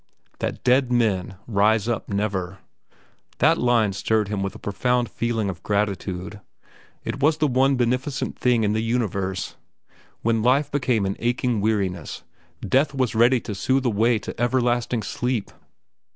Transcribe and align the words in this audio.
"That 0.39 0.63
dead 0.63 0.91
men 0.91 1.35
rise 1.45 1.87
up 1.87 2.09
never!" 2.09 2.57
That 3.37 3.59
line 3.59 3.93
stirred 3.93 4.29
him 4.29 4.41
with 4.41 4.55
a 4.55 4.57
profound 4.57 5.11
feeling 5.11 5.47
of 5.47 5.61
gratitude. 5.61 6.41
It 7.03 7.19
was 7.19 7.37
the 7.37 7.45
one 7.47 7.75
beneficent 7.75 8.35
thing 8.39 8.63
in 8.63 8.73
the 8.73 8.81
universe. 8.81 9.57
When 10.23 10.41
life 10.41 10.71
became 10.71 11.05
an 11.05 11.17
aching 11.19 11.61
weariness, 11.61 12.23
death 12.67 12.95
was 12.95 13.13
ready 13.13 13.39
to 13.41 13.53
soothe 13.53 13.85
away 13.85 14.17
to 14.17 14.41
everlasting 14.41 15.03
sleep. 15.03 15.51